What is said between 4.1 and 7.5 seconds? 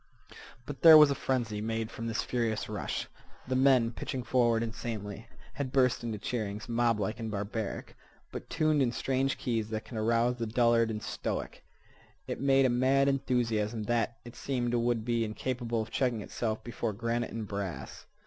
forward insanely, had burst into cheerings, moblike and